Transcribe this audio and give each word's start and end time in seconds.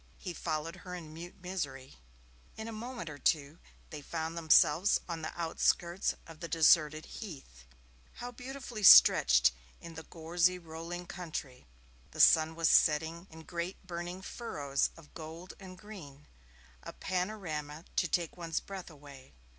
He 0.17 0.33
followed 0.33 0.77
her 0.77 0.95
in 0.95 1.13
mute 1.13 1.35
misery. 1.43 1.97
In 2.57 2.67
a 2.67 2.71
moment 2.71 3.07
or 3.07 3.19
two 3.19 3.59
they 3.91 4.01
found 4.01 4.35
themselves 4.35 4.99
on 5.07 5.21
the 5.21 5.31
outskirts 5.39 6.15
of 6.25 6.39
the 6.39 6.47
deserted 6.47 7.05
heath. 7.05 7.65
How 8.13 8.31
beautiful 8.31 8.83
stretched 8.83 9.51
the 9.79 10.01
gorsy 10.01 10.57
rolling 10.57 11.05
country! 11.05 11.67
The 12.13 12.19
sun 12.19 12.55
was 12.55 12.67
setting 12.67 13.27
in 13.29 13.43
great 13.43 13.85
burning 13.85 14.23
furrows 14.23 14.89
of 14.97 15.13
gold 15.13 15.53
and 15.59 15.77
green 15.77 16.25
a 16.81 16.93
panorama 16.93 17.85
to 17.97 18.07
take 18.07 18.35
one's 18.35 18.59
breath 18.59 18.89
away. 18.89 19.33